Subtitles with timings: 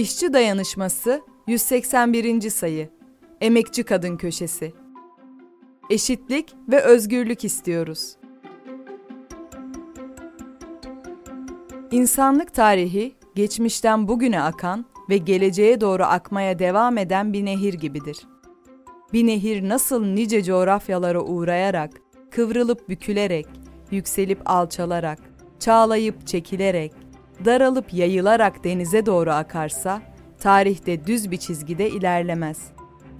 [0.00, 2.50] İşçi Dayanışması 181.
[2.50, 2.88] sayı
[3.40, 4.72] Emekçi Kadın Köşesi
[5.90, 8.16] Eşitlik ve özgürlük istiyoruz.
[11.90, 18.26] İnsanlık tarihi geçmişten bugüne akan ve geleceğe doğru akmaya devam eden bir nehir gibidir.
[19.12, 21.90] Bir nehir nasıl nice coğrafyalara uğrayarak,
[22.30, 23.46] kıvrılıp bükülerek,
[23.90, 25.18] yükselip alçalarak,
[25.58, 26.92] çağlayıp çekilerek,
[27.44, 30.02] daralıp yayılarak denize doğru akarsa,
[30.40, 32.58] tarihte düz bir çizgide ilerlemez.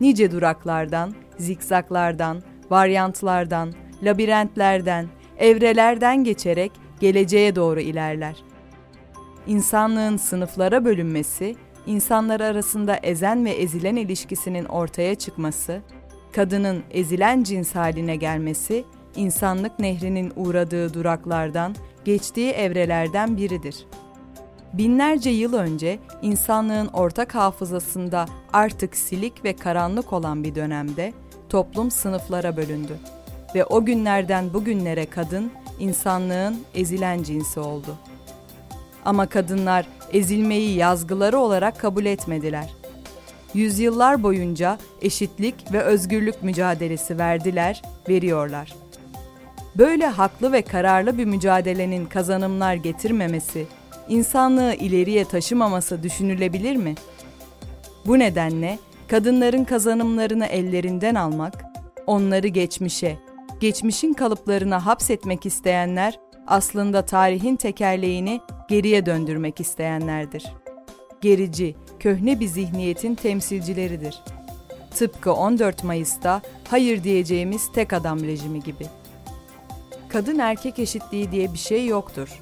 [0.00, 8.36] Nice duraklardan, zikzaklardan, varyantlardan, labirentlerden, evrelerden geçerek geleceğe doğru ilerler.
[9.46, 15.80] İnsanlığın sınıflara bölünmesi, insanlar arasında ezen ve ezilen ilişkisinin ortaya çıkması,
[16.32, 18.84] kadının ezilen cins haline gelmesi,
[19.16, 21.74] insanlık nehrinin uğradığı duraklardan,
[22.04, 24.09] geçtiği evrelerden biridir.''
[24.72, 31.12] Binlerce yıl önce insanlığın ortak hafızasında artık silik ve karanlık olan bir dönemde
[31.48, 32.96] toplum sınıflara bölündü
[33.54, 37.96] ve o günlerden bugünlere kadın insanlığın ezilen cinsi oldu.
[39.04, 42.70] Ama kadınlar ezilmeyi yazgıları olarak kabul etmediler.
[43.54, 48.74] Yüzyıllar boyunca eşitlik ve özgürlük mücadelesi verdiler, veriyorlar.
[49.78, 53.66] Böyle haklı ve kararlı bir mücadelenin kazanımlar getirmemesi
[54.10, 56.94] insanlığı ileriye taşımaması düşünülebilir mi?
[58.06, 61.64] Bu nedenle kadınların kazanımlarını ellerinden almak,
[62.06, 63.18] onları geçmişe,
[63.60, 70.44] geçmişin kalıplarına hapsetmek isteyenler aslında tarihin tekerleğini geriye döndürmek isteyenlerdir.
[71.20, 74.22] Gerici, köhne bir zihniyetin temsilcileridir.
[74.94, 78.86] Tıpkı 14 Mayıs'ta hayır diyeceğimiz tek adam rejimi gibi.
[80.08, 82.40] Kadın erkek eşitliği diye bir şey yoktur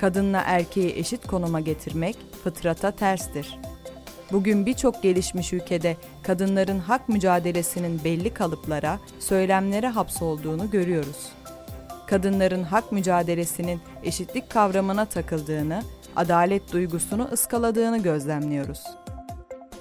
[0.00, 3.58] kadınla erkeği eşit konuma getirmek fıtrata terstir.
[4.32, 11.32] Bugün birçok gelişmiş ülkede kadınların hak mücadelesinin belli kalıplara, söylemlere hapsolduğunu görüyoruz.
[12.06, 15.82] Kadınların hak mücadelesinin eşitlik kavramına takıldığını,
[16.16, 18.84] adalet duygusunu ıskaladığını gözlemliyoruz.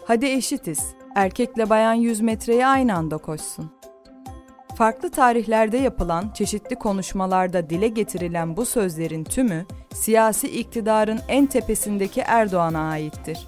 [0.06, 0.80] Hadi eşitiz,
[1.16, 3.77] erkekle bayan 100 metreyi aynı anda koşsun.
[4.78, 12.90] Farklı tarihlerde yapılan çeşitli konuşmalarda dile getirilen bu sözlerin tümü siyasi iktidarın en tepesindeki Erdoğan'a
[12.90, 13.48] aittir.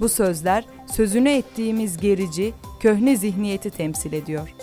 [0.00, 4.54] Bu sözler sözünü ettiğimiz gerici, köhne zihniyeti temsil ediyor.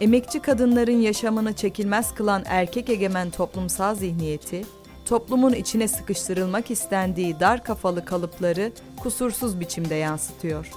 [0.00, 4.64] Emekçi kadınların yaşamını çekilmez kılan erkek egemen toplumsal zihniyeti,
[5.04, 10.70] toplumun içine sıkıştırılmak istendiği dar kafalı kalıpları kusursuz biçimde yansıtıyor.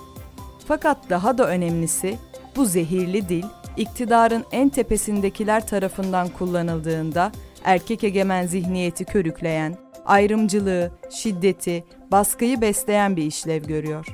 [0.67, 2.17] Fakat daha da önemlisi
[2.55, 3.45] bu zehirli dil
[3.77, 7.31] iktidarın en tepesindekiler tarafından kullanıldığında
[7.63, 14.05] erkek egemen zihniyeti körükleyen, ayrımcılığı, şiddeti, baskıyı besleyen bir işlev görüyor.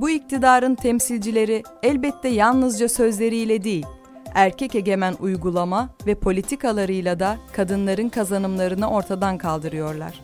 [0.00, 3.86] Bu iktidarın temsilcileri elbette yalnızca sözleriyle değil,
[4.34, 10.20] erkek egemen uygulama ve politikalarıyla da kadınların kazanımlarını ortadan kaldırıyorlar.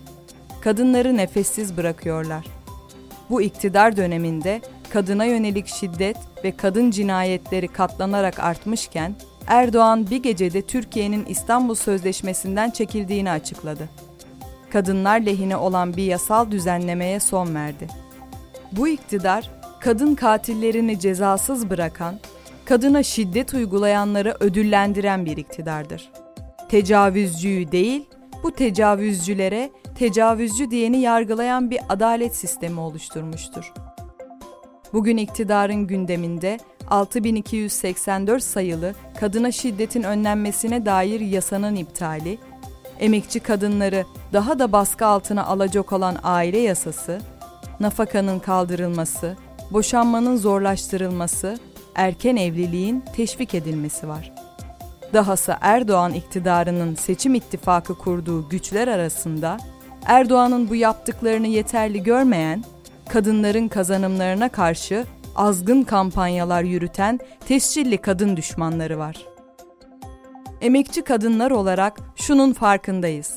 [0.60, 2.46] Kadınları nefessiz bırakıyorlar.
[3.30, 4.60] Bu iktidar döneminde
[4.92, 9.14] kadına yönelik şiddet ve kadın cinayetleri katlanarak artmışken
[9.46, 13.88] Erdoğan bir gecede Türkiye'nin İstanbul Sözleşmesi'nden çekildiğini açıkladı.
[14.70, 17.88] Kadınlar lehine olan bir yasal düzenlemeye son verdi.
[18.72, 19.50] Bu iktidar
[19.80, 22.18] kadın katillerini cezasız bırakan,
[22.64, 26.10] kadına şiddet uygulayanları ödüllendiren bir iktidardır.
[26.68, 28.04] Tecavüzcüyü değil,
[28.42, 33.72] bu tecavüzcülere tecavüzcü diyeni yargılayan bir adalet sistemi oluşturmuştur.
[34.92, 36.58] Bugün iktidarın gündeminde
[36.90, 42.38] 6284 sayılı kadına şiddetin önlenmesine dair yasanın iptali,
[42.98, 47.20] emekçi kadınları daha da baskı altına alacak olan aile yasası,
[47.80, 49.36] nafakanın kaldırılması,
[49.70, 51.58] boşanmanın zorlaştırılması,
[51.94, 54.32] erken evliliğin teşvik edilmesi var.
[55.12, 59.56] Dahası Erdoğan iktidarının seçim ittifakı kurduğu güçler arasında
[60.06, 62.64] Erdoğan'ın bu yaptıklarını yeterli görmeyen,
[63.12, 65.04] kadınların kazanımlarına karşı
[65.36, 69.16] azgın kampanyalar yürüten tescilli kadın düşmanları var.
[70.60, 73.34] Emekçi kadınlar olarak şunun farkındayız.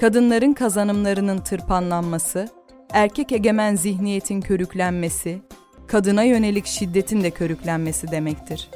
[0.00, 2.48] Kadınların kazanımlarının tırpanlanması,
[2.90, 5.42] erkek egemen zihniyetin körüklenmesi,
[5.86, 8.70] kadına yönelik şiddetin de körüklenmesi demektir.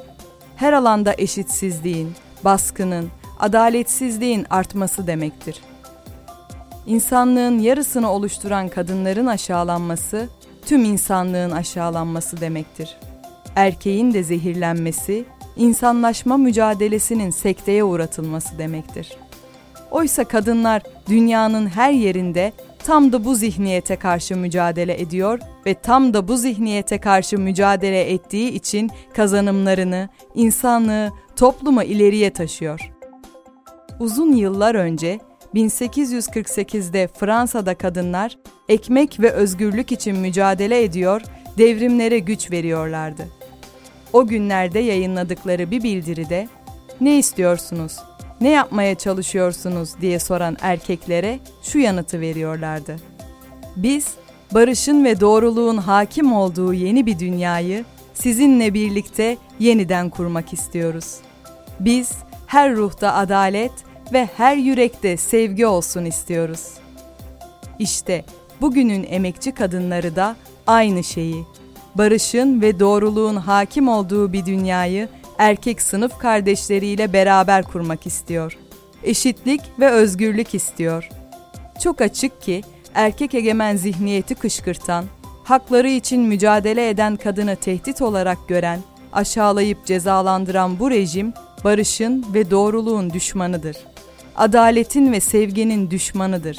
[0.55, 2.11] Her alanda eşitsizliğin,
[2.43, 3.09] baskının,
[3.39, 5.61] adaletsizliğin artması demektir.
[6.89, 10.29] İnsanlığın yarısını oluşturan kadınların aşağılanması
[10.65, 12.97] tüm insanlığın aşağılanması demektir.
[13.55, 15.25] Erkeğin de zehirlenmesi,
[15.55, 19.09] insanlaşma mücadelesinin sekteye uğratılması demektir.
[19.91, 22.53] Oysa kadınlar dünyanın her yerinde
[22.83, 28.51] tam da bu zihniyete karşı mücadele ediyor ve tam da bu zihniyete karşı mücadele ettiği
[28.51, 32.91] için kazanımlarını, insanlığı, toplumu ileriye taşıyor.
[33.99, 35.19] Uzun yıllar önce
[35.55, 38.37] 1848'de Fransa'da kadınlar
[38.69, 41.21] ekmek ve özgürlük için mücadele ediyor,
[41.57, 43.27] devrimlere güç veriyorlardı.
[44.13, 46.47] O günlerde yayınladıkları bir bildiride
[47.01, 47.97] "Ne istiyorsunuz?
[48.41, 52.95] Ne yapmaya çalışıyorsunuz?" diye soran erkeklere şu yanıtı veriyorlardı.
[53.75, 54.07] Biz
[54.51, 61.17] barışın ve doğruluğun hakim olduğu yeni bir dünyayı sizinle birlikte yeniden kurmak istiyoruz.
[61.79, 62.11] Biz
[62.47, 63.71] her ruhta adalet
[64.13, 66.67] ve her yürekte sevgi olsun istiyoruz.
[67.79, 68.25] İşte
[68.61, 70.35] bugünün emekçi kadınları da
[70.67, 71.45] aynı şeyi,
[71.95, 78.57] barışın ve doğruluğun hakim olduğu bir dünyayı erkek sınıf kardeşleriyle beraber kurmak istiyor.
[79.03, 81.09] Eşitlik ve özgürlük istiyor.
[81.83, 82.61] Çok açık ki
[82.93, 85.05] erkek egemen zihniyeti kışkırtan,
[85.43, 88.79] hakları için mücadele eden kadını tehdit olarak gören,
[89.13, 91.33] aşağılayıp cezalandıran bu rejim
[91.63, 93.77] barışın ve doğruluğun düşmanıdır.
[94.35, 96.57] Adaletin ve sevginin düşmanıdır.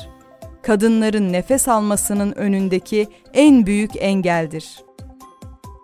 [0.63, 4.85] Kadınların nefes almasının önündeki en büyük engeldir.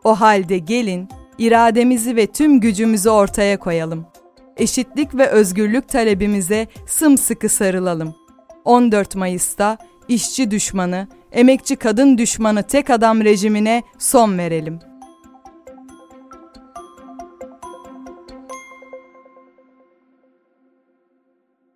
[0.05, 4.07] O halde gelin irademizi ve tüm gücümüzü ortaya koyalım.
[4.57, 8.15] Eşitlik ve özgürlük talebimize sımsıkı sarılalım.
[8.65, 9.79] 14 Mayıs'ta
[10.09, 14.96] işçi düşmanı, emekçi kadın düşmanı tek adam rejimine son verelim.''